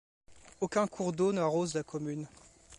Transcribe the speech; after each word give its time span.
Aucun 0.61 0.87
cours 0.87 1.11
d'eau 1.13 1.31
n'arrose 1.31 1.75
la 1.75 1.83
commune. 1.83 2.27